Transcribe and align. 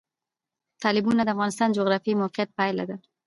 تالابونه 0.81 1.21
د 1.23 1.29
افغانستان 1.35 1.67
د 1.69 1.75
جغرافیایي 1.77 2.19
موقیعت 2.21 2.49
پایله 2.57 2.83
ده. 2.89 2.95